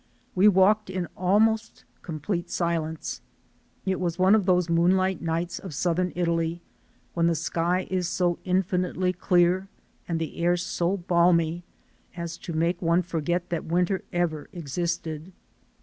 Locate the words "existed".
14.53-15.33